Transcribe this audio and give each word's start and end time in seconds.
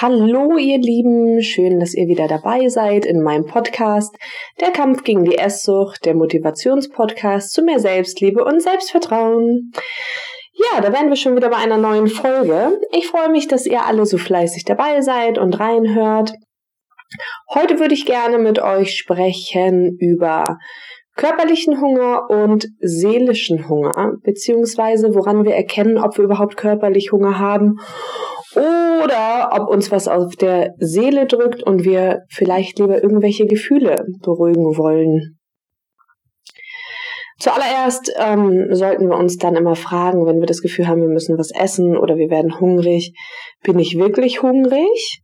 Hallo 0.00 0.56
ihr 0.56 0.78
Lieben, 0.78 1.42
schön, 1.42 1.80
dass 1.80 1.92
ihr 1.92 2.06
wieder 2.06 2.28
dabei 2.28 2.68
seid 2.68 3.04
in 3.04 3.20
meinem 3.20 3.46
Podcast 3.46 4.14
Der 4.60 4.70
Kampf 4.70 5.02
gegen 5.02 5.24
die 5.24 5.36
Esssucht, 5.36 6.04
der 6.04 6.14
Motivationspodcast 6.14 7.52
zu 7.52 7.62
mehr 7.62 7.80
Selbstliebe 7.80 8.44
und 8.44 8.62
Selbstvertrauen. 8.62 9.72
Ja, 10.52 10.80
da 10.80 10.92
wären 10.92 11.08
wir 11.08 11.16
schon 11.16 11.34
wieder 11.34 11.48
bei 11.50 11.56
einer 11.56 11.78
neuen 11.78 12.06
Folge. 12.06 12.78
Ich 12.92 13.08
freue 13.08 13.28
mich, 13.28 13.48
dass 13.48 13.66
ihr 13.66 13.86
alle 13.86 14.06
so 14.06 14.18
fleißig 14.18 14.64
dabei 14.64 15.00
seid 15.00 15.36
und 15.36 15.58
reinhört. 15.58 16.34
Heute 17.52 17.80
würde 17.80 17.94
ich 17.94 18.06
gerne 18.06 18.38
mit 18.38 18.60
euch 18.60 18.96
sprechen 18.96 19.96
über 19.98 20.44
körperlichen 21.16 21.80
Hunger 21.80 22.30
und 22.30 22.68
seelischen 22.78 23.68
Hunger, 23.68 24.12
beziehungsweise 24.22 25.12
woran 25.16 25.44
wir 25.44 25.56
erkennen, 25.56 25.98
ob 25.98 26.18
wir 26.18 26.24
überhaupt 26.24 26.56
körperlich 26.56 27.10
Hunger 27.10 27.40
haben 27.40 27.80
oder 28.58 29.50
ob 29.52 29.68
uns 29.68 29.90
was 29.90 30.08
auf 30.08 30.36
der 30.36 30.74
Seele 30.78 31.26
drückt 31.26 31.62
und 31.62 31.84
wir 31.84 32.22
vielleicht 32.30 32.78
lieber 32.78 33.02
irgendwelche 33.02 33.46
Gefühle 33.46 34.06
beruhigen 34.22 34.76
wollen. 34.76 35.38
Zuallererst 37.38 38.12
ähm, 38.16 38.74
sollten 38.74 39.08
wir 39.08 39.16
uns 39.16 39.36
dann 39.36 39.54
immer 39.54 39.76
fragen, 39.76 40.26
wenn 40.26 40.40
wir 40.40 40.46
das 40.46 40.60
Gefühl 40.60 40.88
haben, 40.88 41.02
wir 41.02 41.08
müssen 41.08 41.38
was 41.38 41.52
essen 41.52 41.96
oder 41.96 42.16
wir 42.16 42.30
werden 42.30 42.58
hungrig, 42.58 43.14
bin 43.62 43.78
ich 43.78 43.96
wirklich 43.96 44.42
hungrig? 44.42 45.22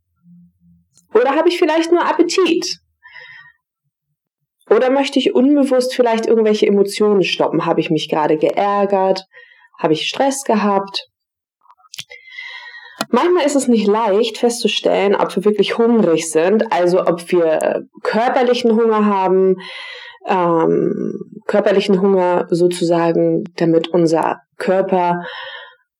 Oder 1.13 1.35
habe 1.35 1.49
ich 1.49 1.57
vielleicht 1.57 1.91
nur 1.91 2.05
Appetit? 2.05 2.79
Oder 4.69 4.89
möchte 4.89 5.19
ich 5.19 5.35
unbewusst 5.35 5.93
vielleicht 5.93 6.25
irgendwelche 6.25 6.67
Emotionen 6.67 7.23
stoppen? 7.23 7.65
Habe 7.65 7.81
ich 7.81 7.89
mich 7.89 8.09
gerade 8.09 8.37
geärgert? 8.37 9.25
Habe 9.77 9.93
ich 9.93 10.07
Stress 10.07 10.43
gehabt? 10.43 11.09
Manchmal 13.09 13.45
ist 13.45 13.55
es 13.55 13.67
nicht 13.67 13.87
leicht 13.87 14.37
festzustellen, 14.37 15.15
ob 15.15 15.35
wir 15.35 15.45
wirklich 15.45 15.77
hungrig 15.77 16.29
sind, 16.31 16.71
also 16.71 17.01
ob 17.01 17.31
wir 17.31 17.85
körperlichen 18.03 18.75
Hunger 18.75 19.05
haben, 19.05 19.57
ähm, 20.27 21.19
körperlichen 21.45 22.01
Hunger 22.01 22.47
sozusagen, 22.49 23.43
damit 23.57 23.87
unser 23.89 24.41
Körper 24.57 25.21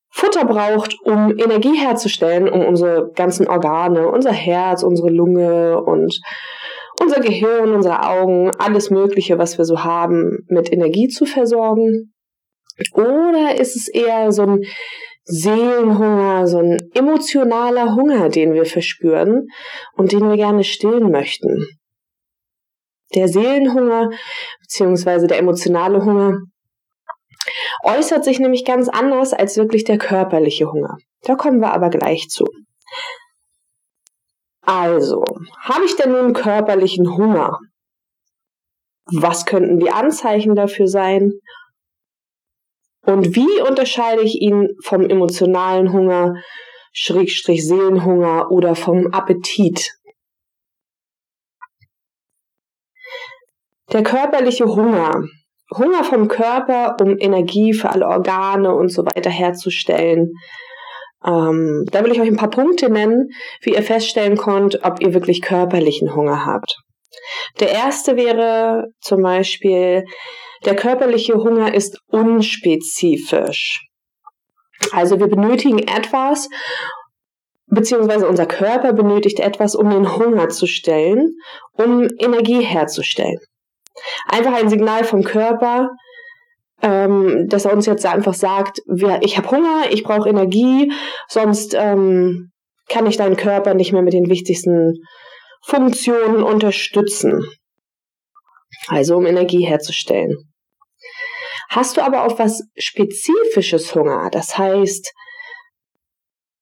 Futter 0.09 0.45
braucht, 0.45 0.95
um 1.03 1.37
Energie 1.37 1.77
herzustellen, 1.77 2.47
um 2.47 2.65
unsere 2.65 3.11
ganzen 3.15 3.47
Organe, 3.49 4.07
unser 4.07 4.31
Herz, 4.31 4.81
unsere 4.81 5.09
Lunge 5.09 5.81
und 5.83 6.21
unser 7.01 7.19
Gehirn, 7.19 7.73
unsere 7.73 8.07
Augen, 8.07 8.51
alles 8.57 8.89
Mögliche, 8.89 9.37
was 9.37 9.57
wir 9.57 9.65
so 9.65 9.83
haben, 9.83 10.45
mit 10.47 10.71
Energie 10.71 11.09
zu 11.09 11.25
versorgen? 11.25 12.13
Oder 12.93 13.59
ist 13.59 13.75
es 13.75 13.89
eher 13.89 14.31
so 14.31 14.43
ein 14.43 14.61
Seelenhunger, 15.25 16.47
so 16.47 16.59
ein 16.59 16.77
emotionaler 16.93 17.95
Hunger, 17.95 18.29
den 18.29 18.53
wir 18.53 18.65
verspüren 18.65 19.47
und 19.93 20.11
den 20.11 20.29
wir 20.29 20.37
gerne 20.37 20.63
stillen 20.63 21.11
möchten? 21.11 21.65
Der 23.15 23.27
Seelenhunger 23.27 24.11
beziehungsweise 24.61 25.27
der 25.27 25.39
emotionale 25.39 26.03
Hunger 26.03 26.37
äußert 27.83 28.23
sich 28.23 28.39
nämlich 28.39 28.65
ganz 28.65 28.89
anders 28.89 29.33
als 29.33 29.57
wirklich 29.57 29.83
der 29.83 29.97
körperliche 29.97 30.71
Hunger. 30.71 30.97
Da 31.21 31.35
kommen 31.35 31.59
wir 31.59 31.73
aber 31.73 31.89
gleich 31.89 32.27
zu. 32.29 32.45
Also, 34.61 35.23
habe 35.59 35.85
ich 35.85 35.95
denn 35.95 36.11
nun 36.11 36.33
körperlichen 36.33 37.15
Hunger? 37.15 37.59
Was 39.05 39.45
könnten 39.45 39.79
die 39.79 39.91
Anzeichen 39.91 40.55
dafür 40.55 40.87
sein? 40.87 41.33
Und 43.05 43.35
wie 43.35 43.61
unterscheide 43.61 44.23
ich 44.23 44.41
ihn 44.41 44.69
vom 44.83 45.07
emotionalen 45.07 45.93
Hunger, 45.93 46.35
Schrägstrich 46.91 47.67
Seelenhunger 47.67 48.51
oder 48.51 48.75
vom 48.75 49.07
Appetit? 49.13 49.91
Der 53.91 54.01
körperliche 54.01 54.65
Hunger. 54.65 55.23
Hunger 55.71 56.03
vom 56.03 56.27
Körper, 56.27 56.97
um 57.01 57.17
Energie 57.19 57.73
für 57.73 57.89
alle 57.89 58.07
Organe 58.07 58.73
und 58.73 58.89
so 58.89 59.05
weiter 59.05 59.29
herzustellen. 59.29 60.31
Ähm, 61.25 61.85
da 61.91 62.03
will 62.03 62.11
ich 62.11 62.21
euch 62.21 62.27
ein 62.27 62.37
paar 62.37 62.49
Punkte 62.49 62.89
nennen, 62.89 63.29
wie 63.61 63.73
ihr 63.73 63.83
feststellen 63.83 64.37
könnt, 64.37 64.83
ob 64.83 65.01
ihr 65.01 65.13
wirklich 65.13 65.41
körperlichen 65.41 66.15
Hunger 66.15 66.45
habt. 66.45 66.84
Der 67.59 67.71
erste 67.71 68.15
wäre 68.15 68.87
zum 69.01 69.21
Beispiel, 69.21 70.05
der 70.65 70.75
körperliche 70.75 71.35
Hunger 71.35 71.73
ist 71.73 71.99
unspezifisch. 72.07 73.87
Also 74.91 75.19
wir 75.19 75.27
benötigen 75.27 75.79
etwas, 75.79 76.49
beziehungsweise 77.67 78.27
unser 78.27 78.45
Körper 78.45 78.93
benötigt 78.93 79.39
etwas, 79.39 79.75
um 79.75 79.89
den 79.89 80.17
Hunger 80.17 80.49
zu 80.49 80.67
stellen, 80.67 81.35
um 81.73 82.07
Energie 82.19 82.61
herzustellen. 82.61 83.39
Einfach 84.27 84.53
ein 84.53 84.69
Signal 84.69 85.03
vom 85.03 85.23
Körper, 85.23 85.89
ähm, 86.81 87.47
dass 87.47 87.65
er 87.65 87.73
uns 87.73 87.85
jetzt 87.85 88.05
einfach 88.05 88.33
sagt, 88.33 88.79
wir, 88.85 89.19
ich 89.21 89.37
habe 89.37 89.49
Hunger, 89.49 89.85
ich 89.91 90.03
brauche 90.03 90.29
Energie, 90.29 90.91
sonst 91.27 91.73
ähm, 91.73 92.51
kann 92.89 93.05
ich 93.07 93.17
deinen 93.17 93.37
Körper 93.37 93.73
nicht 93.73 93.93
mehr 93.93 94.01
mit 94.01 94.13
den 94.13 94.29
wichtigsten 94.29 94.93
Funktionen 95.65 96.43
unterstützen. 96.43 97.43
Also 98.87 99.17
um 99.17 99.25
Energie 99.25 99.65
herzustellen. 99.65 100.53
Hast 101.69 101.97
du 101.97 102.01
aber 102.01 102.25
auf 102.25 102.37
was 102.39 102.63
Spezifisches 102.77 103.95
Hunger, 103.95 104.29
das 104.31 104.57
heißt, 104.57 105.11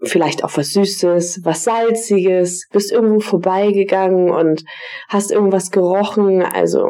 vielleicht 0.04 0.44
auf 0.44 0.58
was 0.58 0.72
Süßes, 0.72 1.42
was 1.44 1.64
Salziges, 1.64 2.68
bist 2.72 2.92
irgendwo 2.92 3.20
vorbeigegangen 3.20 4.30
und 4.30 4.64
hast 5.10 5.32
irgendwas 5.32 5.72
gerochen, 5.72 6.42
also 6.42 6.88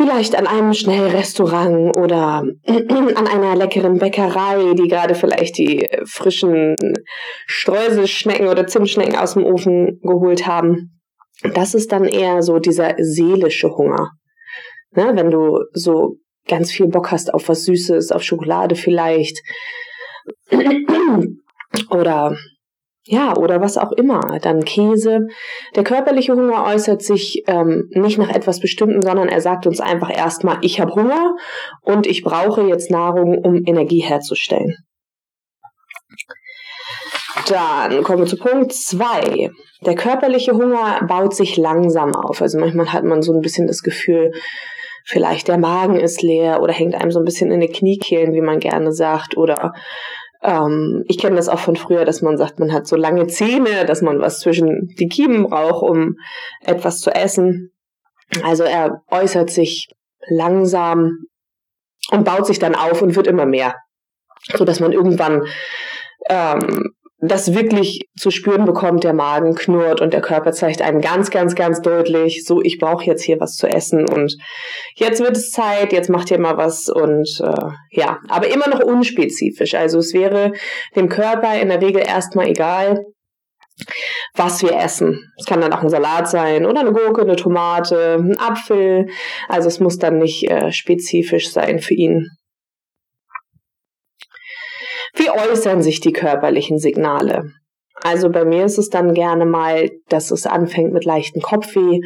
vielleicht 0.00 0.34
an 0.34 0.46
einem 0.46 0.72
Schnellrestaurant 0.72 1.94
oder 1.94 2.42
an 2.66 3.26
einer 3.26 3.54
leckeren 3.54 3.98
Bäckerei, 3.98 4.72
die 4.72 4.88
gerade 4.88 5.14
vielleicht 5.14 5.58
die 5.58 5.86
frischen 6.06 6.74
Streuselschnecken 7.44 8.48
oder 8.48 8.66
Zimtschnecken 8.66 9.14
aus 9.16 9.34
dem 9.34 9.44
Ofen 9.44 10.00
geholt 10.02 10.46
haben. 10.46 11.02
Das 11.52 11.74
ist 11.74 11.92
dann 11.92 12.06
eher 12.06 12.42
so 12.42 12.58
dieser 12.58 12.94
seelische 12.96 13.76
Hunger. 13.76 14.12
Ne, 14.96 15.12
wenn 15.16 15.30
du 15.30 15.64
so 15.72 16.16
ganz 16.48 16.72
viel 16.72 16.86
Bock 16.86 17.10
hast 17.10 17.34
auf 17.34 17.50
was 17.50 17.64
Süßes, 17.64 18.10
auf 18.10 18.22
Schokolade 18.22 18.76
vielleicht. 18.76 19.38
Oder 21.90 22.38
ja, 23.10 23.36
oder 23.36 23.60
was 23.60 23.76
auch 23.76 23.90
immer. 23.90 24.38
Dann 24.40 24.64
Käse. 24.64 25.26
Der 25.74 25.82
körperliche 25.82 26.32
Hunger 26.32 26.64
äußert 26.64 27.02
sich 27.02 27.42
ähm, 27.48 27.90
nicht 27.90 28.18
nach 28.18 28.30
etwas 28.30 28.60
Bestimmten, 28.60 29.02
sondern 29.02 29.28
er 29.28 29.40
sagt 29.40 29.66
uns 29.66 29.80
einfach 29.80 30.16
erstmal, 30.16 30.58
ich 30.60 30.80
habe 30.80 30.94
Hunger 30.94 31.34
und 31.82 32.06
ich 32.06 32.22
brauche 32.22 32.62
jetzt 32.62 32.88
Nahrung, 32.88 33.38
um 33.38 33.64
Energie 33.66 33.98
herzustellen. 33.98 34.76
Dann 37.48 38.04
kommen 38.04 38.20
wir 38.20 38.26
zu 38.26 38.36
Punkt 38.36 38.72
zwei. 38.72 39.50
Der 39.84 39.94
körperliche 39.96 40.52
Hunger 40.52 41.04
baut 41.08 41.34
sich 41.34 41.56
langsam 41.56 42.14
auf. 42.14 42.40
Also 42.40 42.60
manchmal 42.60 42.92
hat 42.92 43.02
man 43.02 43.22
so 43.22 43.32
ein 43.32 43.40
bisschen 43.40 43.66
das 43.66 43.82
Gefühl, 43.82 44.30
vielleicht 45.04 45.48
der 45.48 45.58
Magen 45.58 45.98
ist 45.98 46.22
leer 46.22 46.62
oder 46.62 46.72
hängt 46.72 46.94
einem 46.94 47.10
so 47.10 47.18
ein 47.18 47.24
bisschen 47.24 47.50
in 47.50 47.58
den 47.58 47.72
Kniekehlen, 47.72 48.34
wie 48.34 48.40
man 48.40 48.60
gerne 48.60 48.92
sagt, 48.92 49.36
oder 49.36 49.72
ähm, 50.42 51.04
ich 51.06 51.18
kenne 51.18 51.36
das 51.36 51.48
auch 51.48 51.58
von 51.58 51.76
früher, 51.76 52.04
dass 52.04 52.22
man 52.22 52.36
sagt, 52.36 52.58
man 52.58 52.72
hat 52.72 52.86
so 52.86 52.96
lange 52.96 53.26
Zähne, 53.26 53.84
dass 53.84 54.02
man 54.02 54.20
was 54.20 54.40
zwischen 54.40 54.88
die 54.98 55.08
Kiemen 55.08 55.44
braucht, 55.44 55.82
um 55.82 56.16
etwas 56.62 57.00
zu 57.00 57.10
essen. 57.10 57.72
Also 58.44 58.64
er 58.64 59.02
äußert 59.10 59.50
sich 59.50 59.88
langsam 60.28 61.26
und 62.10 62.24
baut 62.24 62.46
sich 62.46 62.58
dann 62.58 62.74
auf 62.74 63.02
und 63.02 63.16
wird 63.16 63.26
immer 63.26 63.46
mehr, 63.46 63.74
so 64.56 64.64
dass 64.64 64.80
man 64.80 64.92
irgendwann 64.92 65.44
ähm, 66.28 66.94
das 67.22 67.54
wirklich 67.54 68.08
zu 68.18 68.30
spüren 68.30 68.64
bekommt, 68.64 69.04
der 69.04 69.12
Magen 69.12 69.54
knurrt 69.54 70.00
und 70.00 70.12
der 70.12 70.22
Körper 70.22 70.52
zeigt 70.52 70.80
einem 70.80 71.00
ganz, 71.00 71.30
ganz, 71.30 71.54
ganz 71.54 71.82
deutlich, 71.82 72.44
so, 72.44 72.62
ich 72.62 72.78
brauche 72.78 73.04
jetzt 73.04 73.22
hier 73.22 73.38
was 73.40 73.56
zu 73.56 73.66
essen 73.66 74.08
und 74.08 74.36
jetzt 74.94 75.20
wird 75.20 75.36
es 75.36 75.50
Zeit, 75.50 75.92
jetzt 75.92 76.08
macht 76.08 76.30
ihr 76.30 76.38
mal 76.38 76.56
was 76.56 76.88
und 76.88 77.28
äh, 77.42 77.70
ja, 77.90 78.18
aber 78.28 78.48
immer 78.48 78.68
noch 78.68 78.80
unspezifisch. 78.80 79.74
Also 79.74 79.98
es 79.98 80.14
wäre 80.14 80.52
dem 80.96 81.08
Körper 81.08 81.60
in 81.60 81.68
der 81.68 81.82
Regel 81.82 82.02
erstmal 82.06 82.48
egal, 82.48 83.04
was 84.34 84.62
wir 84.62 84.76
essen. 84.76 85.32
Es 85.38 85.46
kann 85.46 85.60
dann 85.60 85.72
auch 85.72 85.82
ein 85.82 85.88
Salat 85.88 86.28
sein 86.28 86.66
oder 86.66 86.80
eine 86.80 86.92
Gurke, 86.92 87.22
eine 87.22 87.36
Tomate, 87.36 88.16
ein 88.18 88.38
Apfel. 88.38 89.06
Also 89.48 89.68
es 89.68 89.80
muss 89.80 89.98
dann 89.98 90.18
nicht 90.18 90.50
äh, 90.50 90.72
spezifisch 90.72 91.50
sein 91.50 91.80
für 91.80 91.94
ihn. 91.94 92.28
Wie 95.14 95.30
äußern 95.30 95.82
sich 95.82 96.00
die 96.00 96.12
körperlichen 96.12 96.78
Signale? 96.78 97.52
Also 98.02 98.30
bei 98.30 98.44
mir 98.44 98.64
ist 98.64 98.78
es 98.78 98.88
dann 98.88 99.14
gerne 99.14 99.44
mal, 99.44 99.90
dass 100.08 100.30
es 100.30 100.46
anfängt 100.46 100.92
mit 100.92 101.04
leichten 101.04 101.42
Kopfweh 101.42 102.00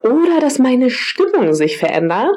oder 0.00 0.40
dass 0.40 0.58
meine 0.58 0.90
Stimmung 0.90 1.54
sich 1.54 1.76
verändert, 1.76 2.30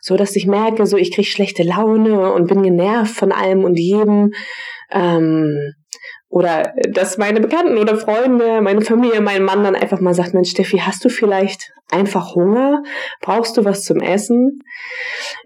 so 0.00 0.16
dass 0.16 0.36
ich 0.36 0.46
merke, 0.46 0.84
so 0.86 0.96
ich 0.96 1.14
kriege 1.14 1.28
schlechte 1.28 1.62
Laune 1.62 2.32
und 2.32 2.48
bin 2.48 2.62
genervt 2.62 3.14
von 3.14 3.32
allem 3.32 3.64
und 3.64 3.78
jedem. 3.78 4.32
Ähm, 4.90 5.72
oder 6.30 6.74
dass 6.90 7.16
meine 7.16 7.40
Bekannten 7.40 7.78
oder 7.78 7.96
Freunde, 7.96 8.60
meine 8.60 8.82
Familie, 8.82 9.22
mein 9.22 9.44
Mann 9.44 9.64
dann 9.64 9.74
einfach 9.74 10.00
mal 10.00 10.12
sagt, 10.12 10.34
Mensch, 10.34 10.50
Steffi, 10.50 10.78
hast 10.78 11.02
du 11.04 11.08
vielleicht 11.08 11.72
einfach 11.90 12.34
Hunger? 12.34 12.82
Brauchst 13.22 13.56
du 13.56 13.64
was 13.64 13.82
zum 13.82 14.00
Essen? 14.00 14.58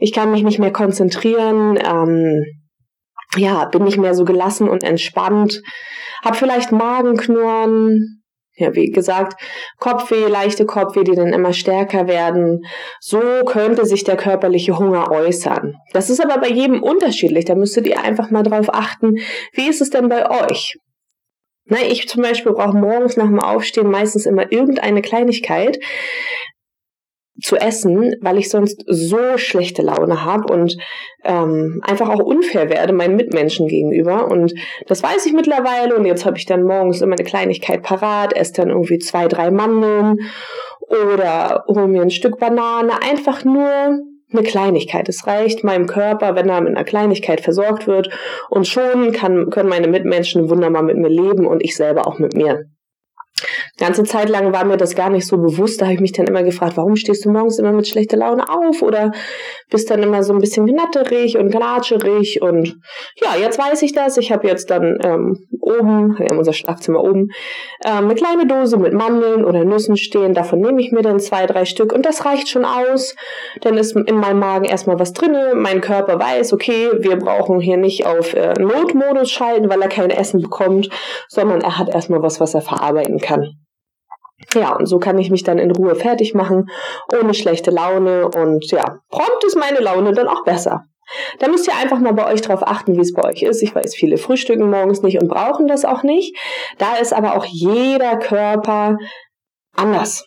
Ich 0.00 0.12
kann 0.12 0.32
mich 0.32 0.43
nicht 0.43 0.58
mehr 0.58 0.73
konzentrieren, 0.73 1.78
ähm, 1.81 2.62
ja, 3.37 3.64
bin 3.67 3.84
nicht 3.84 3.99
mehr 3.99 4.14
so 4.14 4.25
gelassen 4.25 4.69
und 4.69 4.84
entspannt, 4.84 5.62
hab 6.23 6.37
vielleicht 6.37 6.73
Magenknurren, 6.73 8.23
ja, 8.55 8.75
wie 8.75 8.90
gesagt, 8.90 9.40
Kopfweh, 9.79 10.26
leichte 10.26 10.67
Kopfweh, 10.67 11.05
die 11.05 11.14
dann 11.14 11.32
immer 11.32 11.52
stärker 11.52 12.06
werden. 12.06 12.61
So 13.00 13.20
könnte 13.46 13.87
sich 13.87 14.05
der 14.05 14.17
körperliche 14.17 14.79
Hunger 14.79 15.11
äußern. 15.11 15.75
Das 15.93 16.11
ist 16.11 16.23
aber 16.23 16.38
bei 16.38 16.49
jedem 16.49 16.82
unterschiedlich. 16.82 17.46
Da 17.46 17.55
müsstet 17.55 17.87
ihr 17.87 18.00
einfach 18.00 18.31
mal 18.31 18.43
drauf 18.43 18.69
achten, 18.73 19.17
wie 19.55 19.69
ist 19.69 19.81
es 19.81 19.90
denn 19.90 20.08
bei 20.08 20.31
euch? 20.49 20.75
Na, 21.64 21.78
ich 21.81 22.08
zum 22.08 22.23
Beispiel 22.23 22.52
brauche 22.52 22.76
morgens 22.76 23.17
nach 23.17 23.26
dem 23.26 23.40
Aufstehen 23.40 23.90
meistens 23.90 24.26
immer 24.26 24.52
irgendeine 24.52 25.00
Kleinigkeit, 25.00 25.78
zu 27.40 27.56
essen, 27.56 28.14
weil 28.20 28.38
ich 28.38 28.50
sonst 28.50 28.84
so 28.87 29.37
schlechte 29.37 29.82
Laune 29.82 30.25
habe 30.25 30.52
und 30.52 30.76
ähm, 31.25 31.81
einfach 31.82 32.11
auch 32.11 32.19
unfair 32.19 32.69
werde 32.69 32.93
meinen 32.93 33.17
Mitmenschen 33.17 33.69
gegenüber. 33.69 34.29
Und 34.31 34.52
das 34.87 35.02
weiß 35.02 35.25
ich 35.26 35.32
mittlerweile. 35.32 35.96
Und 35.96 36.05
jetzt 36.05 36.26
habe 36.26 36.37
ich 36.37 36.46
dann 36.46 36.62
morgens 36.62 37.00
immer 37.00 37.17
eine 37.17 37.25
Kleinigkeit 37.25 37.82
parat, 37.82 38.37
esse 38.37 38.55
dann 38.55 38.69
irgendwie 38.69 38.99
zwei, 38.99 39.29
drei 39.29 39.50
Mandeln 39.50 40.19
oder 40.88 41.64
hole 41.69 41.88
mir 41.88 42.02
ein 42.02 42.11
Stück 42.11 42.38
Banane. 42.38 42.93
Einfach 43.02 43.44
nur 43.44 44.00
eine 44.32 44.43
Kleinigkeit. 44.43 45.08
Es 45.08 45.26
reicht 45.26 45.64
meinem 45.64 45.87
Körper, 45.87 46.35
wenn 46.35 46.49
er 46.49 46.61
mit 46.61 46.75
einer 46.75 46.85
Kleinigkeit 46.85 47.40
versorgt 47.40 47.87
wird. 47.87 48.11
Und 48.50 48.67
schon 48.67 49.12
kann, 49.12 49.50
können 49.50 49.69
meine 49.69 49.88
Mitmenschen 49.88 50.50
wunderbar 50.50 50.82
mit 50.82 50.96
mir 50.96 51.08
leben 51.08 51.46
und 51.46 51.62
ich 51.62 51.76
selber 51.76 52.06
auch 52.06 52.19
mit 52.19 52.35
mir. 52.35 52.67
Ganze 53.79 54.05
Zeit 54.05 54.29
lang 54.29 54.53
war 54.53 54.67
mir 54.67 54.77
das 54.77 54.95
gar 54.95 55.09
nicht 55.09 55.27
so 55.27 55.39
bewusst. 55.39 55.81
Da 55.81 55.87
habe 55.87 55.95
ich 55.95 56.01
mich 56.01 56.13
dann 56.13 56.27
immer 56.27 56.43
gefragt, 56.43 56.77
warum 56.77 56.95
stehst 56.95 57.25
du 57.25 57.31
morgens 57.31 57.59
immer 57.59 57.73
mit 57.73 57.89
schlechter 57.89 58.19
Laune 58.19 58.49
auf 58.51 58.83
oder 58.83 59.13
bist 59.71 59.91
dann 59.91 60.03
immer 60.03 60.23
so 60.23 60.35
ein 60.35 60.41
bisschen 60.41 60.67
gnatterig 60.67 61.39
und 61.39 61.51
gnatscherig 61.51 62.43
und 62.43 62.77
ja, 63.17 63.35
jetzt 63.41 63.59
weiß 63.59 63.81
ich 63.83 63.95
das. 63.95 64.19
Ich 64.19 64.31
habe 64.31 64.47
jetzt 64.47 64.69
dann 64.69 64.99
ähm, 65.03 65.39
oben, 65.61 66.19
wir 66.19 66.27
haben 66.27 66.39
unser 66.39 66.53
Schlafzimmer 66.53 67.03
oben, 67.03 67.29
ähm, 67.83 68.05
eine 68.05 68.15
kleine 68.15 68.47
Dose 68.47 68.77
mit 68.77 68.93
Mandeln 68.93 69.43
oder 69.43 69.65
Nüssen 69.65 69.97
stehen. 69.97 70.35
Davon 70.35 70.61
nehme 70.61 70.81
ich 70.83 70.93
mir 70.93 71.03
dann 71.03 71.19
zwei, 71.19 71.47
drei 71.47 71.65
Stück 71.65 71.95
und 71.95 72.05
das 72.05 72.27
reicht 72.27 72.49
schon 72.49 72.67
aus. 72.67 73.17
Dann 73.63 73.79
ist 73.79 73.97
in 73.97 74.17
meinem 74.17 74.39
Magen 74.39 74.67
erstmal 74.67 74.99
was 74.99 75.15
drinne. 75.15 75.55
Mein 75.55 75.81
Körper 75.81 76.21
weiß, 76.21 76.53
okay, 76.53 76.91
wir 76.99 77.17
brauchen 77.17 77.59
hier 77.59 77.79
nicht 77.79 78.05
auf 78.05 78.35
äh, 78.35 78.53
Notmodus 78.61 79.31
schalten, 79.31 79.71
weil 79.71 79.81
er 79.81 79.89
kein 79.89 80.11
Essen 80.11 80.43
bekommt, 80.43 80.91
sondern 81.29 81.63
er 81.63 81.79
hat 81.79 81.89
erstmal 81.89 82.23
was, 82.23 82.39
was 82.39 82.53
er 82.53 82.61
verarbeiten 82.61 83.19
kann. 83.19 83.57
Ja, 84.55 84.75
und 84.77 84.87
so 84.87 84.99
kann 84.99 85.19
ich 85.19 85.31
mich 85.31 85.44
dann 85.44 85.59
in 85.59 85.71
Ruhe 85.71 85.94
fertig 85.94 86.35
machen, 86.35 86.69
ohne 87.12 87.35
schlechte 87.35 87.71
Laune 87.71 88.29
und 88.29 88.71
ja, 88.71 88.99
prompt 89.09 89.44
ist 89.47 89.56
meine 89.56 89.81
Laune 89.81 90.12
dann 90.12 90.29
auch 90.29 90.44
besser. 90.44 90.85
Da 91.39 91.49
müsst 91.49 91.67
ihr 91.67 91.77
einfach 91.77 91.99
mal 91.99 92.15
bei 92.15 92.27
euch 92.33 92.41
drauf 92.41 92.62
achten, 92.62 92.97
wie 92.97 93.00
es 93.00 93.12
bei 93.12 93.25
euch 93.25 93.43
ist. 93.43 93.62
Ich 93.62 93.75
weiß, 93.75 93.94
viele 93.94 94.17
frühstücken 94.19 94.71
morgens 94.71 95.03
nicht 95.03 95.21
und 95.21 95.29
brauchen 95.29 95.67
das 95.67 95.85
auch 95.85 96.03
nicht. 96.03 96.37
Da 96.79 96.97
ist 96.97 97.12
aber 97.12 97.37
auch 97.37 97.44
jeder 97.44 98.17
Körper 98.19 98.97
anders. 99.77 100.27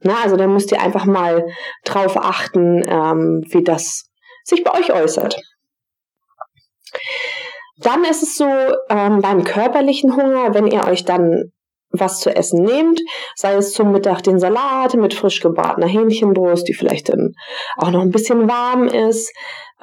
Na, 0.00 0.14
also 0.22 0.36
da 0.36 0.46
müsst 0.46 0.72
ihr 0.72 0.80
einfach 0.80 1.04
mal 1.04 1.46
drauf 1.84 2.16
achten, 2.16 2.82
ähm, 2.86 3.44
wie 3.48 3.62
das 3.62 4.10
sich 4.44 4.64
bei 4.64 4.72
euch 4.78 4.92
äußert. 4.92 5.40
Dann 7.78 8.04
ist 8.04 8.22
es 8.22 8.36
so 8.36 8.46
ähm, 8.90 9.20
beim 9.20 9.44
körperlichen 9.44 10.14
Hunger, 10.16 10.54
wenn 10.54 10.66
ihr 10.66 10.86
euch 10.86 11.04
dann 11.04 11.52
was 11.92 12.20
zu 12.20 12.34
essen 12.34 12.64
nehmt, 12.64 13.00
sei 13.36 13.54
es 13.54 13.72
zum 13.72 13.92
Mittag 13.92 14.22
den 14.22 14.38
Salat 14.38 14.94
mit 14.94 15.14
frisch 15.14 15.40
gebratener 15.40 15.86
Hähnchenbrust, 15.86 16.66
die 16.68 16.74
vielleicht 16.74 17.10
dann 17.10 17.34
auch 17.76 17.90
noch 17.90 18.00
ein 18.00 18.10
bisschen 18.10 18.48
warm 18.48 18.86
ist. 18.86 19.32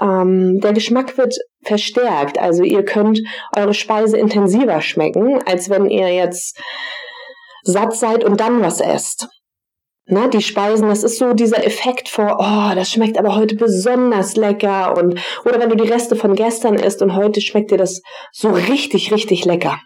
Ähm, 0.02 0.60
der 0.60 0.74
Geschmack 0.74 1.18
wird 1.18 1.36
verstärkt, 1.64 2.40
also 2.40 2.64
ihr 2.64 2.84
könnt 2.84 3.20
eure 3.56 3.74
Speise 3.74 4.18
intensiver 4.18 4.82
schmecken, 4.82 5.42
als 5.46 5.70
wenn 5.70 5.90
ihr 5.90 6.14
jetzt 6.14 6.60
satt 7.64 7.96
seid 7.96 8.24
und 8.24 8.40
dann 8.40 8.62
was 8.62 8.80
esst. 8.80 9.28
Na, 10.12 10.28
die 10.28 10.42
Speisen, 10.42 10.90
das 10.90 11.04
ist 11.04 11.20
so 11.20 11.34
dieser 11.34 11.64
Effekt 11.64 12.10
vor, 12.10 12.38
oh, 12.40 12.74
das 12.74 12.90
schmeckt 12.90 13.20
aber 13.20 13.36
heute 13.36 13.56
besonders 13.56 14.36
lecker 14.36 14.98
und, 14.98 15.20
oder 15.46 15.60
wenn 15.60 15.70
du 15.70 15.76
die 15.76 15.88
Reste 15.88 16.16
von 16.16 16.34
gestern 16.34 16.76
isst 16.76 17.04
und 17.04 17.16
heute 17.16 17.42
schmeckt 17.42 17.70
dir 17.70 17.78
das 17.78 18.02
so 18.32 18.50
richtig, 18.50 19.14
richtig 19.14 19.46
lecker. 19.46 19.80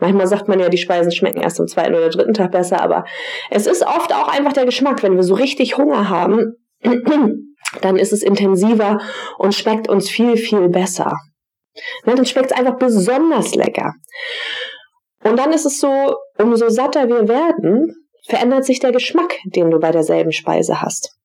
Manchmal 0.00 0.26
sagt 0.26 0.48
man 0.48 0.60
ja, 0.60 0.68
die 0.68 0.78
Speisen 0.78 1.12
schmecken 1.12 1.40
erst 1.40 1.60
am 1.60 1.66
zweiten 1.66 1.94
oder 1.94 2.08
dritten 2.08 2.34
Tag 2.34 2.52
besser, 2.52 2.80
aber 2.80 3.04
es 3.50 3.66
ist 3.66 3.82
oft 3.82 4.12
auch 4.12 4.28
einfach 4.28 4.52
der 4.52 4.64
Geschmack. 4.64 5.02
Wenn 5.02 5.16
wir 5.16 5.22
so 5.22 5.34
richtig 5.34 5.76
Hunger 5.76 6.08
haben, 6.08 6.56
dann 7.80 7.96
ist 7.96 8.12
es 8.12 8.22
intensiver 8.22 9.00
und 9.38 9.54
schmeckt 9.54 9.88
uns 9.88 10.08
viel, 10.08 10.36
viel 10.36 10.68
besser. 10.68 11.12
dann 12.04 12.24
schmeckt 12.26 12.50
es 12.50 12.56
einfach 12.56 12.76
besonders 12.76 13.54
lecker. 13.54 13.94
Und 15.24 15.38
dann 15.38 15.52
ist 15.52 15.66
es 15.66 15.78
so, 15.78 16.16
umso 16.38 16.68
satter 16.68 17.08
wir 17.08 17.28
werden, 17.28 17.94
verändert 18.28 18.64
sich 18.64 18.78
der 18.78 18.92
Geschmack, 18.92 19.38
den 19.44 19.70
du 19.70 19.78
bei 19.78 19.90
derselben 19.90 20.32
Speise 20.32 20.80
hast. 20.80 21.16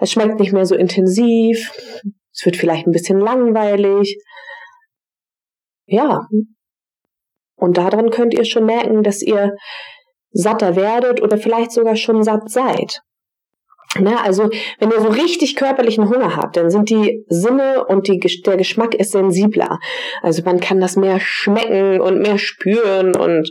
Es 0.00 0.12
schmeckt 0.12 0.38
nicht 0.38 0.52
mehr 0.52 0.66
so 0.66 0.74
intensiv, 0.74 1.72
es 2.32 2.44
wird 2.44 2.56
vielleicht 2.56 2.86
ein 2.86 2.92
bisschen 2.92 3.18
langweilig. 3.18 4.18
Ja, 5.86 6.26
und 7.56 7.78
daran 7.78 8.10
könnt 8.10 8.34
ihr 8.34 8.44
schon 8.44 8.66
merken, 8.66 9.02
dass 9.02 9.22
ihr 9.22 9.54
satter 10.32 10.76
werdet 10.76 11.22
oder 11.22 11.38
vielleicht 11.38 11.72
sogar 11.72 11.96
schon 11.96 12.22
satt 12.22 12.50
seid. 12.50 13.00
Na, 13.98 14.22
also, 14.22 14.50
wenn 14.78 14.90
ihr 14.90 15.00
so 15.00 15.08
richtig 15.08 15.56
körperlichen 15.56 16.08
Hunger 16.08 16.36
habt, 16.36 16.56
dann 16.56 16.70
sind 16.70 16.90
die 16.90 17.24
Sinne 17.28 17.86
und 17.86 18.08
die, 18.08 18.18
der 18.18 18.56
Geschmack 18.56 18.94
ist 18.94 19.12
sensibler. 19.12 19.78
Also 20.22 20.42
man 20.44 20.60
kann 20.60 20.80
das 20.80 20.96
mehr 20.96 21.18
schmecken 21.20 22.00
und 22.00 22.20
mehr 22.20 22.38
spüren 22.38 23.16
und 23.16 23.50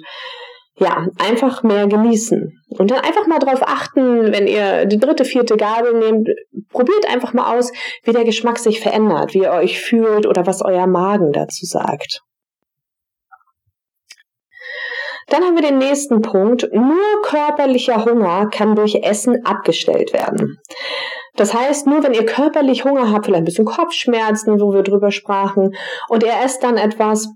ja, 0.77 1.07
einfach 1.17 1.63
mehr 1.63 1.87
genießen. 1.87 2.51
Und 2.77 2.91
dann 2.91 2.99
einfach 2.99 3.27
mal 3.27 3.39
drauf 3.39 3.61
achten, 3.65 4.33
wenn 4.33 4.45
ihr 4.45 4.85
die 4.85 4.99
dritte, 4.99 5.23
vierte 5.23 5.55
Gabel 5.55 5.97
nehmt, 5.97 6.27
probiert 6.69 7.09
einfach 7.09 7.33
mal 7.33 7.57
aus, 7.57 7.71
wie 8.03 8.11
der 8.11 8.25
Geschmack 8.25 8.59
sich 8.59 8.81
verändert, 8.81 9.33
wie 9.33 9.43
ihr 9.43 9.51
euch 9.51 9.79
fühlt 9.79 10.25
oder 10.27 10.45
was 10.45 10.61
euer 10.61 10.85
Magen 10.85 11.31
dazu 11.31 11.65
sagt. 11.65 12.21
Dann 15.27 15.43
haben 15.43 15.55
wir 15.55 15.63
den 15.63 15.79
nächsten 15.79 16.21
Punkt. 16.21 16.67
Nur 16.71 17.21
körperlicher 17.23 18.05
Hunger 18.05 18.47
kann 18.51 18.75
durch 18.75 18.95
Essen 18.95 19.45
abgestellt 19.45 20.13
werden. 20.13 20.59
Das 21.35 21.53
heißt, 21.53 21.87
nur 21.87 22.03
wenn 22.03 22.13
ihr 22.13 22.25
körperlich 22.25 22.85
Hunger 22.85 23.11
habt, 23.11 23.25
vielleicht 23.25 23.41
ein 23.41 23.45
bisschen 23.45 23.65
Kopfschmerzen, 23.65 24.61
wo 24.61 24.73
wir 24.73 24.83
drüber 24.83 25.11
sprachen, 25.11 25.75
und 26.07 26.23
ihr 26.23 26.33
esst 26.43 26.63
dann 26.63 26.77
etwas, 26.77 27.27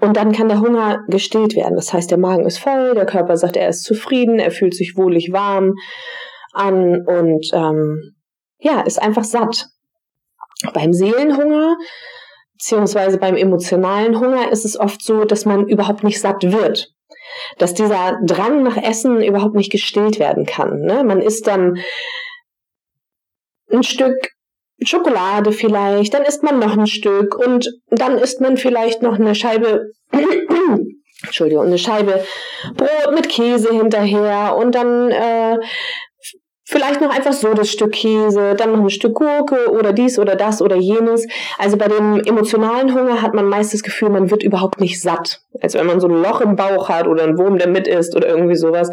und 0.00 0.16
dann 0.16 0.32
kann 0.32 0.48
der 0.48 0.60
Hunger 0.60 1.04
gestillt 1.06 1.54
werden. 1.54 1.76
Das 1.76 1.92
heißt, 1.92 2.10
der 2.10 2.18
Magen 2.18 2.44
ist 2.44 2.58
voll, 2.58 2.94
der 2.94 3.06
Körper 3.06 3.36
sagt, 3.36 3.56
er 3.56 3.68
ist 3.68 3.84
zufrieden, 3.84 4.40
er 4.40 4.50
fühlt 4.50 4.74
sich 4.74 4.96
wohlig 4.96 5.32
warm 5.32 5.74
an 6.52 7.06
und 7.06 7.48
ähm, 7.52 8.14
ja, 8.58 8.80
ist 8.80 9.00
einfach 9.00 9.24
satt. 9.24 9.68
Beim 10.74 10.92
Seelenhunger 10.92 11.76
beziehungsweise 12.62 13.18
beim 13.18 13.36
emotionalen 13.36 14.20
Hunger 14.20 14.52
ist 14.52 14.64
es 14.64 14.78
oft 14.78 15.02
so, 15.02 15.24
dass 15.24 15.44
man 15.44 15.66
überhaupt 15.66 16.04
nicht 16.04 16.20
satt 16.20 16.44
wird. 16.44 16.92
Dass 17.58 17.74
dieser 17.74 18.20
Drang 18.24 18.62
nach 18.62 18.76
Essen 18.76 19.20
überhaupt 19.20 19.56
nicht 19.56 19.72
gestillt 19.72 20.20
werden 20.20 20.46
kann. 20.46 20.82
Ne? 20.82 21.02
Man 21.02 21.20
isst 21.20 21.48
dann 21.48 21.78
ein 23.72 23.82
Stück 23.82 24.14
Schokolade 24.84 25.50
vielleicht, 25.50 26.14
dann 26.14 26.22
isst 26.22 26.44
man 26.44 26.60
noch 26.60 26.76
ein 26.76 26.86
Stück 26.86 27.36
und 27.36 27.68
dann 27.90 28.18
isst 28.18 28.40
man 28.40 28.56
vielleicht 28.56 29.02
noch 29.02 29.18
eine 29.18 29.34
Scheibe, 29.34 29.90
Entschuldigung, 31.24 31.66
eine 31.66 31.78
Scheibe 31.78 32.24
Brot 32.76 33.14
mit 33.14 33.28
Käse 33.28 33.72
hinterher 33.72 34.56
und 34.56 34.74
dann 34.74 35.10
äh, 35.10 35.58
Vielleicht 36.72 37.02
noch 37.02 37.14
einfach 37.14 37.34
so 37.34 37.52
das 37.52 37.70
Stück 37.70 37.92
Käse, 37.92 38.54
dann 38.54 38.72
noch 38.72 38.80
ein 38.80 38.88
Stück 38.88 39.12
Gurke 39.16 39.70
oder 39.70 39.92
dies 39.92 40.18
oder 40.18 40.36
das 40.36 40.62
oder 40.62 40.74
jenes. 40.74 41.26
Also 41.58 41.76
bei 41.76 41.86
dem 41.86 42.20
emotionalen 42.24 42.94
Hunger 42.94 43.20
hat 43.20 43.34
man 43.34 43.44
meist 43.44 43.74
das 43.74 43.82
Gefühl, 43.82 44.08
man 44.08 44.30
wird 44.30 44.42
überhaupt 44.42 44.80
nicht 44.80 44.98
satt. 44.98 45.42
Also 45.60 45.78
wenn 45.78 45.86
man 45.86 46.00
so 46.00 46.08
ein 46.08 46.22
Loch 46.22 46.40
im 46.40 46.56
Bauch 46.56 46.88
hat 46.88 47.06
oder 47.06 47.24
ein 47.24 47.36
Wurm, 47.36 47.58
der 47.58 47.68
mit 47.68 47.86
ist 47.86 48.16
oder 48.16 48.26
irgendwie 48.26 48.56
sowas, 48.56 48.88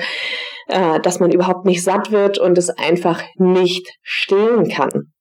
äh, 0.68 1.00
dass 1.00 1.22
man 1.22 1.32
überhaupt 1.32 1.66
nicht 1.66 1.82
satt 1.82 2.12
wird 2.12 2.38
und 2.38 2.58
es 2.58 2.70
einfach 2.70 3.24
nicht 3.38 3.88
stillen 4.02 4.68
kann. 4.68 5.14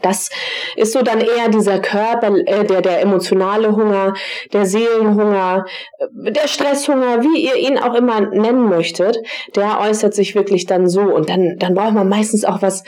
Das 0.00 0.30
ist 0.76 0.92
so 0.92 1.02
dann 1.02 1.20
eher 1.20 1.48
dieser 1.48 1.78
Körper, 1.78 2.34
äh, 2.46 2.64
der, 2.64 2.82
der 2.82 3.00
emotionale 3.00 3.74
Hunger, 3.74 4.14
der 4.52 4.66
Seelenhunger, 4.66 5.64
äh, 5.98 6.32
der 6.32 6.48
Stresshunger, 6.48 7.22
wie 7.22 7.44
ihr 7.44 7.56
ihn 7.56 7.78
auch 7.78 7.94
immer 7.94 8.20
nennen 8.20 8.68
möchtet, 8.68 9.16
der 9.54 9.80
äußert 9.80 10.14
sich 10.14 10.34
wirklich 10.34 10.66
dann 10.66 10.88
so. 10.88 11.02
Und 11.02 11.28
dann, 11.28 11.56
dann 11.58 11.74
braucht 11.74 11.94
man 11.94 12.08
meistens 12.08 12.44
auch 12.44 12.62
was 12.62 12.82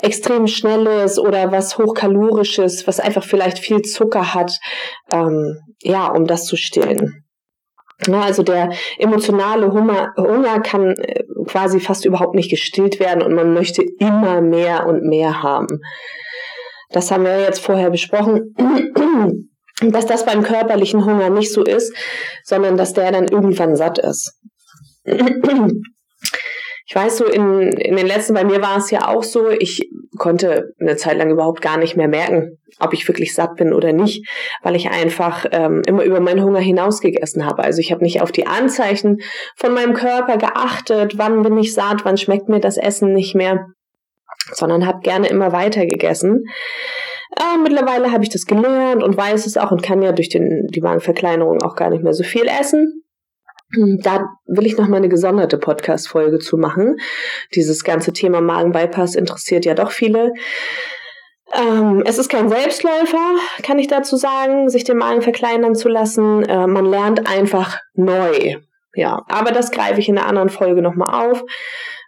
extrem 0.00 0.46
Schnelles 0.46 1.18
oder 1.18 1.52
was 1.52 1.76
Hochkalorisches, 1.78 2.86
was 2.86 3.00
einfach 3.00 3.24
vielleicht 3.24 3.58
viel 3.58 3.82
Zucker 3.82 4.34
hat, 4.34 4.58
ähm, 5.12 5.58
ja, 5.82 6.08
um 6.08 6.26
das 6.26 6.44
zu 6.44 6.56
stillen. 6.56 7.24
Ja, 8.06 8.22
also 8.22 8.42
der 8.42 8.70
emotionale 8.98 9.72
Hunger, 9.72 10.12
Hunger 10.16 10.60
kann 10.60 10.96
äh, 10.96 11.24
quasi 11.46 11.80
fast 11.80 12.04
überhaupt 12.04 12.34
nicht 12.34 12.50
gestillt 12.50 12.98
werden 12.98 13.22
und 13.22 13.34
man 13.34 13.52
möchte 13.52 13.82
immer 13.98 14.40
mehr 14.40 14.86
und 14.86 15.02
mehr 15.02 15.42
haben. 15.42 15.80
Das 16.90 17.10
haben 17.10 17.24
wir 17.24 17.40
jetzt 17.40 17.60
vorher 17.60 17.90
besprochen, 17.90 18.54
dass 19.82 20.06
das 20.06 20.24
beim 20.24 20.42
körperlichen 20.42 21.04
Hunger 21.04 21.30
nicht 21.30 21.52
so 21.52 21.62
ist, 21.62 21.94
sondern 22.44 22.76
dass 22.76 22.94
der 22.94 23.12
dann 23.12 23.28
irgendwann 23.28 23.76
satt 23.76 23.98
ist. 23.98 24.38
Ich 26.86 26.96
weiß 26.96 27.18
so, 27.18 27.24
in, 27.26 27.68
in 27.68 27.94
den 27.94 28.08
letzten, 28.08 28.34
bei 28.34 28.42
mir 28.42 28.60
war 28.60 28.76
es 28.76 28.90
ja 28.90 29.06
auch 29.06 29.22
so, 29.22 29.48
ich 29.48 29.88
konnte 30.20 30.74
eine 30.78 30.96
Zeit 30.96 31.16
lang 31.16 31.30
überhaupt 31.30 31.62
gar 31.62 31.78
nicht 31.78 31.96
mehr 31.96 32.06
merken, 32.06 32.58
ob 32.78 32.92
ich 32.92 33.08
wirklich 33.08 33.34
satt 33.34 33.56
bin 33.56 33.72
oder 33.72 33.92
nicht, 33.92 34.28
weil 34.62 34.76
ich 34.76 34.90
einfach 34.90 35.46
ähm, 35.50 35.82
immer 35.86 36.04
über 36.04 36.20
meinen 36.20 36.44
Hunger 36.44 36.60
hinaus 36.60 37.00
gegessen 37.00 37.46
habe. 37.46 37.64
Also 37.64 37.80
ich 37.80 37.90
habe 37.90 38.04
nicht 38.04 38.22
auf 38.22 38.30
die 38.30 38.46
Anzeichen 38.46 39.18
von 39.56 39.72
meinem 39.72 39.94
Körper 39.94 40.36
geachtet, 40.36 41.18
wann 41.18 41.42
bin 41.42 41.58
ich 41.58 41.74
satt, 41.74 42.04
wann 42.04 42.18
schmeckt 42.18 42.48
mir 42.48 42.60
das 42.60 42.76
Essen 42.76 43.12
nicht 43.12 43.34
mehr 43.34 43.66
sondern 44.52 44.86
habe 44.86 45.00
gerne 45.00 45.28
immer 45.28 45.52
weiter 45.52 45.86
gegessen. 45.86 46.44
Äh, 47.36 47.58
mittlerweile 47.62 48.12
habe 48.12 48.24
ich 48.24 48.30
das 48.30 48.46
gelernt 48.46 49.02
und 49.02 49.16
weiß 49.16 49.46
es 49.46 49.56
auch 49.56 49.70
und 49.70 49.82
kann 49.82 50.02
ja 50.02 50.12
durch 50.12 50.28
den, 50.28 50.66
die 50.68 50.80
Magenverkleinerung 50.80 51.62
auch 51.62 51.76
gar 51.76 51.90
nicht 51.90 52.02
mehr 52.02 52.14
so 52.14 52.24
viel 52.24 52.46
essen. 52.46 53.04
Da 54.02 54.28
will 54.46 54.66
ich 54.66 54.76
noch 54.76 54.88
mal 54.88 54.96
eine 54.96 55.08
gesonderte 55.08 55.58
Podcast-Folge 55.58 56.38
zu 56.38 56.56
machen. 56.56 56.96
Dieses 57.54 57.84
ganze 57.84 58.12
Thema 58.12 58.40
Magenbypass 58.40 59.14
interessiert 59.14 59.64
ja 59.64 59.74
doch 59.74 59.90
viele. 59.90 60.32
Ähm, 61.52 62.02
es 62.06 62.18
ist 62.18 62.28
kein 62.28 62.48
Selbstläufer, 62.48 63.34
kann 63.62 63.78
ich 63.78 63.88
dazu 63.88 64.16
sagen, 64.16 64.68
sich 64.68 64.84
den 64.84 64.98
Magen 64.98 65.22
verkleinern 65.22 65.74
zu 65.74 65.88
lassen. 65.88 66.44
Äh, 66.44 66.66
man 66.66 66.84
lernt 66.84 67.28
einfach 67.28 67.78
neu. 67.94 68.56
Ja, 68.94 69.24
aber 69.28 69.50
das 69.50 69.70
greife 69.70 70.00
ich 70.00 70.08
in 70.08 70.18
einer 70.18 70.26
anderen 70.26 70.48
Folge 70.48 70.82
nochmal 70.82 71.28
auf 71.28 71.42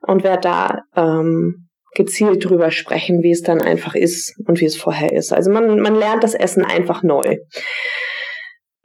und 0.06 0.24
werde 0.24 0.40
da 0.40 0.80
ähm, 0.96 1.68
gezielt 1.94 2.44
drüber 2.44 2.70
sprechen, 2.70 3.22
wie 3.22 3.32
es 3.32 3.42
dann 3.42 3.60
einfach 3.60 3.94
ist 3.94 4.34
und 4.46 4.60
wie 4.60 4.64
es 4.64 4.76
vorher 4.76 5.12
ist. 5.12 5.32
Also 5.32 5.50
man, 5.50 5.80
man 5.80 5.94
lernt 5.94 6.24
das 6.24 6.34
Essen 6.34 6.64
einfach 6.64 7.02
neu. 7.02 7.36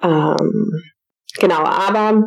Ähm, 0.01 0.81
genau, 1.39 1.63
aber 1.63 2.23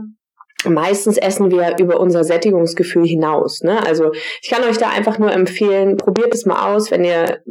meistens 0.64 1.16
essen 1.16 1.50
wir 1.50 1.76
über 1.78 2.00
unser 2.00 2.24
Sättigungsgefühl 2.24 3.06
hinaus. 3.06 3.62
Ne? 3.62 3.84
Also 3.86 4.12
ich 4.42 4.50
kann 4.50 4.64
euch 4.64 4.78
da 4.78 4.88
einfach 4.90 5.18
nur 5.18 5.32
empfehlen, 5.32 5.96
probiert 5.96 6.34
es 6.34 6.46
mal 6.46 6.74
aus, 6.74 6.90
wenn 6.90 7.04
ihr 7.04 7.42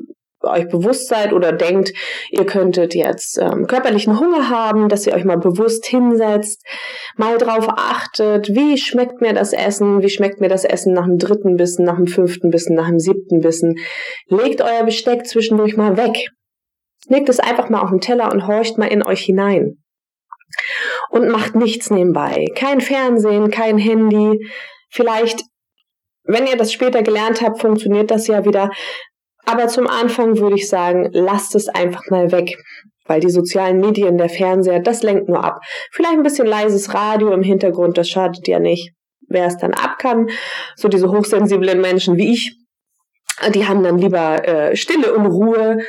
euch 0.41 0.69
bewusst 0.69 1.07
seid 1.07 1.33
oder 1.33 1.51
denkt, 1.51 1.91
ihr 2.31 2.45
könntet 2.45 2.95
jetzt 2.95 3.37
ähm, 3.39 3.67
körperlichen 3.67 4.19
Hunger 4.19 4.49
haben, 4.49 4.87
dass 4.87 5.05
ihr 5.05 5.13
euch 5.13 5.25
mal 5.25 5.37
bewusst 5.37 5.85
hinsetzt, 5.85 6.65
mal 7.17 7.37
drauf 7.37 7.67
achtet, 7.69 8.49
wie 8.49 8.77
schmeckt 8.77 9.21
mir 9.21 9.33
das 9.33 9.53
Essen, 9.53 10.01
wie 10.01 10.09
schmeckt 10.09 10.39
mir 10.39 10.47
das 10.47 10.63
Essen 10.63 10.93
nach 10.93 11.05
dem 11.05 11.17
dritten 11.17 11.57
Bissen, 11.57 11.83
nach 11.85 11.97
dem 11.97 12.07
fünften 12.07 12.51
Bissen, 12.51 12.75
nach 12.75 12.87
dem 12.87 12.99
siebten 12.99 13.41
Bissen. 13.41 13.75
Legt 14.27 14.61
euer 14.61 14.85
Besteck 14.85 15.27
zwischendurch 15.27 15.75
mal 15.75 15.97
weg. 15.97 16.29
Legt 17.07 17.29
es 17.29 17.39
einfach 17.39 17.69
mal 17.69 17.81
auf 17.81 17.89
den 17.89 18.01
Teller 18.01 18.31
und 18.31 18.47
horcht 18.47 18.77
mal 18.77 18.87
in 18.87 19.03
euch 19.03 19.21
hinein. 19.21 19.83
Und 21.09 21.29
macht 21.29 21.55
nichts 21.55 21.89
nebenbei. 21.89 22.45
Kein 22.55 22.81
Fernsehen, 22.81 23.49
kein 23.49 23.77
Handy. 23.77 24.47
Vielleicht 24.89 25.43
wenn 26.29 26.45
ihr 26.45 26.57
das 26.57 26.71
später 26.71 27.01
gelernt 27.01 27.41
habt, 27.41 27.59
funktioniert 27.59 28.11
das 28.11 28.27
ja 28.27 28.45
wieder. 28.45 28.69
Aber 29.45 29.67
zum 29.67 29.87
Anfang 29.87 30.37
würde 30.37 30.57
ich 30.57 30.69
sagen, 30.69 31.09
lasst 31.11 31.55
es 31.55 31.67
einfach 31.67 32.03
mal 32.11 32.31
weg. 32.31 32.55
Weil 33.05 33.19
die 33.19 33.31
sozialen 33.31 33.79
Medien, 33.79 34.19
der 34.19 34.29
Fernseher, 34.29 34.79
das 34.79 35.01
lenkt 35.01 35.27
nur 35.27 35.43
ab. 35.43 35.61
Vielleicht 35.91 36.13
ein 36.13 36.23
bisschen 36.23 36.45
leises 36.45 36.93
Radio 36.93 37.31
im 37.31 37.41
Hintergrund, 37.41 37.97
das 37.97 38.09
schadet 38.09 38.47
ja 38.47 38.59
nicht. 38.59 38.91
Wer 39.27 39.47
es 39.47 39.57
dann 39.57 39.73
ab 39.73 39.97
kann, 39.97 40.29
so 40.75 40.87
diese 40.87 41.11
hochsensiblen 41.11 41.81
Menschen 41.81 42.17
wie 42.17 42.31
ich, 42.33 42.55
die 43.55 43.67
haben 43.67 43.81
dann 43.81 43.97
lieber 43.97 44.47
äh, 44.47 44.75
Stille 44.75 45.13
und 45.13 45.25
Ruhe 45.25 45.79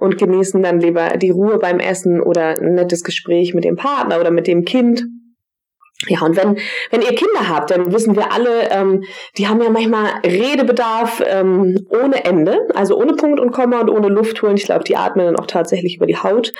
und 0.00 0.18
genießen 0.18 0.62
dann 0.62 0.80
lieber 0.80 1.10
die 1.16 1.30
Ruhe 1.30 1.58
beim 1.58 1.78
Essen 1.78 2.20
oder 2.20 2.58
ein 2.58 2.74
nettes 2.74 3.04
Gespräch 3.04 3.54
mit 3.54 3.64
dem 3.64 3.76
Partner 3.76 4.18
oder 4.18 4.30
mit 4.30 4.46
dem 4.46 4.64
Kind. 4.64 5.04
Ja, 6.08 6.22
und 6.22 6.34
wenn, 6.34 6.56
wenn 6.90 7.02
ihr 7.02 7.14
Kinder 7.14 7.48
habt, 7.48 7.70
dann 7.70 7.92
wissen 7.92 8.16
wir 8.16 8.32
alle, 8.32 8.70
ähm, 8.70 9.04
die 9.36 9.48
haben 9.48 9.60
ja 9.60 9.68
manchmal 9.68 10.06
Redebedarf 10.24 11.22
ähm, 11.26 11.76
ohne 11.90 12.24
Ende, 12.24 12.68
also 12.74 12.96
ohne 12.96 13.12
Punkt 13.12 13.38
und 13.38 13.50
Komma 13.50 13.80
und 13.80 13.90
ohne 13.90 14.08
Luft 14.08 14.40
holen. 14.40 14.56
Ich 14.56 14.64
glaube, 14.64 14.84
die 14.84 14.96
atmen 14.96 15.26
dann 15.26 15.36
auch 15.36 15.46
tatsächlich 15.46 15.96
über 15.96 16.06
die 16.06 16.16
Haut. 16.16 16.54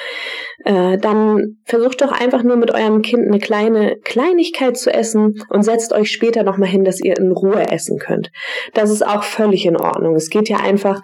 Äh, 0.66 0.99
dann 0.99 1.56
versucht 1.64 2.02
doch 2.02 2.12
einfach 2.12 2.42
nur 2.42 2.56
mit 2.56 2.75
eurem 2.75 3.00
Kind 3.00 3.26
eine 3.26 3.38
kleine 3.38 3.97
Kleinigkeit 4.04 4.76
zu 4.76 4.92
essen 4.92 5.42
und 5.49 5.62
setzt 5.62 5.94
euch 5.94 6.11
später 6.11 6.42
nochmal 6.42 6.68
hin, 6.68 6.85
dass 6.85 7.00
ihr 7.00 7.16
in 7.16 7.32
Ruhe 7.32 7.66
essen 7.70 7.99
könnt. 7.99 8.30
Das 8.75 8.90
ist 8.90 9.06
auch 9.06 9.23
völlig 9.23 9.64
in 9.64 9.78
Ordnung. 9.78 10.16
Es 10.16 10.28
geht 10.28 10.50
ja 10.50 10.59
einfach 10.59 11.00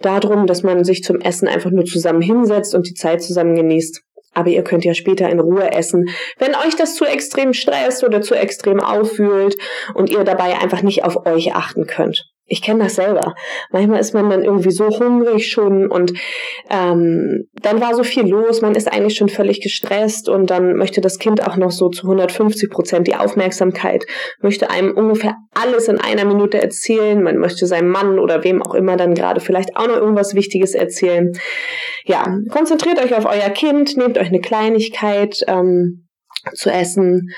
darum, 0.00 0.48
dass 0.48 0.64
man 0.64 0.82
sich 0.82 1.04
zum 1.04 1.20
Essen 1.20 1.46
einfach 1.46 1.70
nur 1.70 1.84
zusammen 1.84 2.20
hinsetzt 2.20 2.74
und 2.74 2.88
die 2.88 2.94
Zeit 2.94 3.22
zusammen 3.22 3.54
genießt. 3.54 4.02
Aber 4.36 4.50
ihr 4.50 4.62
könnt 4.62 4.84
ja 4.84 4.92
später 4.92 5.28
in 5.30 5.40
Ruhe 5.40 5.72
essen. 5.72 6.10
Wenn 6.38 6.54
euch 6.54 6.76
das 6.76 6.94
zu 6.94 7.06
extrem 7.06 7.54
stresst 7.54 8.04
oder 8.04 8.20
zu 8.20 8.34
extrem 8.34 8.80
auffühlt 8.80 9.56
und 9.94 10.10
ihr 10.10 10.24
dabei 10.24 10.58
einfach 10.58 10.82
nicht 10.82 11.04
auf 11.04 11.24
euch 11.26 11.54
achten 11.54 11.86
könnt. 11.86 12.35
Ich 12.48 12.62
kenne 12.62 12.84
das 12.84 12.94
selber. 12.94 13.34
Manchmal 13.70 13.98
ist 13.98 14.14
man 14.14 14.30
dann 14.30 14.44
irgendwie 14.44 14.70
so 14.70 14.86
hungrig 14.86 15.50
schon 15.50 15.90
und 15.90 16.12
ähm, 16.70 17.48
dann 17.60 17.80
war 17.80 17.94
so 17.94 18.04
viel 18.04 18.24
los, 18.24 18.62
man 18.62 18.76
ist 18.76 18.86
eigentlich 18.86 19.16
schon 19.16 19.28
völlig 19.28 19.60
gestresst 19.60 20.28
und 20.28 20.48
dann 20.48 20.76
möchte 20.76 21.00
das 21.00 21.18
Kind 21.18 21.44
auch 21.44 21.56
noch 21.56 21.72
so 21.72 21.88
zu 21.88 22.04
150 22.06 22.70
Prozent 22.70 23.08
die 23.08 23.16
Aufmerksamkeit, 23.16 24.06
möchte 24.40 24.70
einem 24.70 24.96
ungefähr 24.96 25.34
alles 25.54 25.88
in 25.88 26.00
einer 26.00 26.24
Minute 26.24 26.62
erzählen, 26.62 27.20
man 27.20 27.38
möchte 27.38 27.66
seinem 27.66 27.88
Mann 27.88 28.20
oder 28.20 28.44
wem 28.44 28.62
auch 28.62 28.74
immer 28.74 28.96
dann 28.96 29.14
gerade 29.14 29.40
vielleicht 29.40 29.76
auch 29.76 29.88
noch 29.88 29.96
irgendwas 29.96 30.34
Wichtiges 30.34 30.74
erzählen. 30.74 31.32
Ja, 32.04 32.38
konzentriert 32.50 33.04
euch 33.04 33.16
auf 33.16 33.24
euer 33.24 33.50
Kind, 33.50 33.96
nehmt 33.96 34.18
euch 34.18 34.28
eine 34.28 34.40
Kleinigkeit 34.40 35.40
ähm, 35.48 36.06
zu 36.54 36.70
essen 36.70 37.28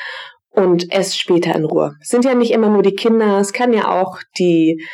und 0.59 0.93
esst 0.93 1.19
später 1.19 1.55
in 1.55 1.65
Ruhe. 1.65 1.95
Es 2.03 2.09
sind 2.09 2.25
ja 2.25 2.35
nicht 2.35 2.51
immer 2.51 2.69
nur 2.69 2.83
die 2.83 2.95
Kinder, 2.95 3.39
es 3.39 3.53
kann 3.53 3.73
ja 3.73 4.01
auch 4.01 4.19
die 4.39 4.85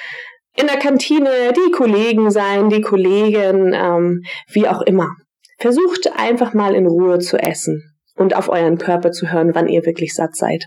in 0.57 0.67
der 0.67 0.77
Kantine, 0.77 1.53
die 1.53 1.73
Kollegen 1.73 2.31
sein, 2.31 2.69
die 2.69 2.83
Kollegen, 2.83 3.73
ähm, 3.75 4.23
wie 4.53 4.69
auch 4.69 4.83
immer. 4.83 5.09
Versucht 5.59 6.13
einfach 6.17 6.55
mal 6.55 6.75
in 6.75 6.87
Ruhe 6.87 7.19
zu 7.19 7.39
essen 7.39 7.97
und 8.17 8.37
auf 8.37 8.49
euren 8.49 8.79
Körper 8.79 9.11
zu 9.11 9.33
hören, 9.33 9.55
wann 9.55 9.69
ihr 9.69 9.85
wirklich 9.85 10.15
satt 10.15 10.37
seid. 10.37 10.65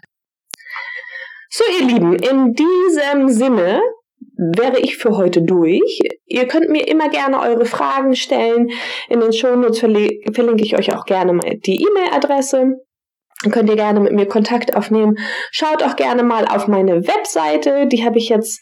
So, 1.50 1.64
ihr 1.80 1.88
Lieben, 1.88 2.16
in 2.16 2.54
diesem 2.54 3.30
Sinne 3.30 3.82
wäre 4.36 4.80
ich 4.80 4.98
für 4.98 5.16
heute 5.16 5.42
durch. 5.42 6.00
Ihr 6.26 6.48
könnt 6.48 6.70
mir 6.70 6.88
immer 6.88 7.10
gerne 7.10 7.40
eure 7.40 7.66
Fragen 7.66 8.16
stellen. 8.16 8.70
In 9.10 9.22
den 9.22 9.32
Shownotes 9.32 9.80
verlinke 9.80 10.64
ich 10.64 10.78
euch 10.78 10.94
auch 10.94 11.06
gerne 11.06 11.34
mal 11.34 11.56
die 11.66 11.82
E-Mail-Adresse. 11.82 12.87
Könnt 13.52 13.70
ihr 13.70 13.76
gerne 13.76 14.00
mit 14.00 14.14
mir 14.14 14.28
Kontakt 14.28 14.76
aufnehmen. 14.76 15.18
Schaut 15.52 15.84
auch 15.84 15.96
gerne 15.96 16.24
mal 16.24 16.46
auf 16.46 16.68
meine 16.68 17.08
Webseite. 17.08 17.88
Die 17.88 18.04
habe 18.04 18.18
ich 18.18 18.30
jetzt 18.30 18.60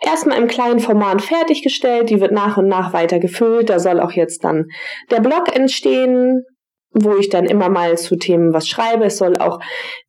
erstmal 0.00 0.38
im 0.38 0.48
kleinen 0.48 0.80
Format 0.80 1.20
fertiggestellt. 1.20 2.08
Die 2.08 2.20
wird 2.20 2.32
nach 2.32 2.56
und 2.56 2.66
nach 2.66 2.94
weiter 2.94 3.18
gefüllt. 3.18 3.68
Da 3.68 3.78
soll 3.78 4.00
auch 4.00 4.12
jetzt 4.12 4.42
dann 4.44 4.68
der 5.10 5.20
Blog 5.20 5.54
entstehen, 5.54 6.44
wo 6.92 7.16
ich 7.16 7.28
dann 7.28 7.44
immer 7.44 7.68
mal 7.68 7.98
zu 7.98 8.16
Themen 8.16 8.54
was 8.54 8.66
schreibe. 8.68 9.04
Es 9.04 9.18
soll 9.18 9.36
auch 9.36 9.60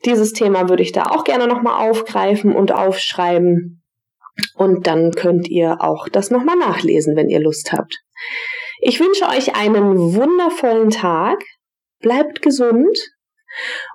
dieses 0.06 0.32
Thema 0.32 0.70
würde 0.70 0.84
ich 0.84 0.94
da 0.94 1.04
auch 1.04 1.26
gerne 1.26 1.48
nochmal 1.48 1.90
aufgreifen 1.90 2.56
und 2.56 2.72
aufschreiben. 2.72 3.84
Und 4.56 4.88
dann 4.88 5.12
könnt 5.12 5.50
ihr 5.50 5.82
auch 5.82 6.08
das 6.08 6.32
nochmal 6.32 6.56
nachlesen, 6.56 7.18
wenn 7.18 7.28
ihr 7.28 7.42
Lust 7.42 7.74
habt. 7.74 7.94
Ich 8.80 9.02
wünsche 9.02 9.28
euch 9.28 9.56
einen 9.56 10.16
wundervollen 10.16 10.92
Tag. 10.92 11.44
Bleibt 12.00 12.42
gesund 12.42 12.98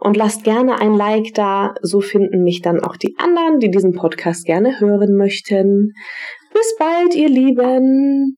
und 0.01 0.17
lasst 0.17 0.45
gerne 0.45 0.81
ein 0.81 0.95
Like 0.95 1.35
da, 1.35 1.75
so 1.83 2.01
finden 2.01 2.43
mich 2.43 2.63
dann 2.63 2.83
auch 2.83 2.97
die 2.97 3.15
anderen, 3.19 3.61
die 3.61 3.71
diesen 3.71 3.95
Podcast 3.95 4.45
gerne 4.45 4.81
hören 4.81 5.17
möchten. 5.17 5.93
Bis 6.53 6.77
bald, 6.79 7.15
ihr 7.15 7.29
Lieben. 7.29 8.37